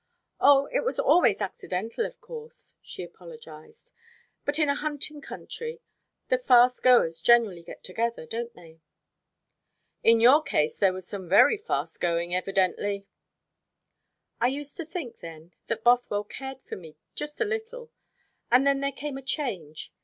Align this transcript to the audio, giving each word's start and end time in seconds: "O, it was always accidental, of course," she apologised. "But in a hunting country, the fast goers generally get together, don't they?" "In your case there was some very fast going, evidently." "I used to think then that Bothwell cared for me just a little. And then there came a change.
"O, 0.39 0.65
it 0.73 0.83
was 0.83 0.97
always 0.97 1.41
accidental, 1.41 2.07
of 2.07 2.19
course," 2.21 2.73
she 2.81 3.03
apologised. 3.03 3.91
"But 4.45 4.57
in 4.57 4.67
a 4.67 4.73
hunting 4.73 5.21
country, 5.21 5.79
the 6.27 6.39
fast 6.39 6.81
goers 6.81 7.21
generally 7.21 7.61
get 7.61 7.83
together, 7.83 8.25
don't 8.25 8.51
they?" 8.55 8.81
"In 10.01 10.19
your 10.19 10.41
case 10.41 10.75
there 10.75 10.91
was 10.91 11.05
some 11.07 11.29
very 11.29 11.55
fast 11.55 11.99
going, 11.99 12.33
evidently." 12.33 13.09
"I 14.39 14.47
used 14.47 14.75
to 14.77 14.85
think 14.87 15.19
then 15.19 15.53
that 15.67 15.83
Bothwell 15.83 16.23
cared 16.23 16.61
for 16.63 16.77
me 16.77 16.95
just 17.13 17.39
a 17.39 17.45
little. 17.45 17.91
And 18.49 18.65
then 18.65 18.79
there 18.79 18.91
came 18.91 19.19
a 19.19 19.21
change. 19.21 19.93